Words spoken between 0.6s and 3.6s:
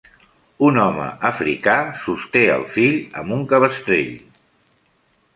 Un home africà sosté el fill amb un